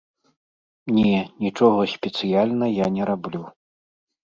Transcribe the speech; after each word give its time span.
Не, 0.97 1.19
нічога 1.45 1.85
спецыяльна 1.95 2.73
я 2.83 2.91
не 2.99 3.03
раблю. 3.13 3.47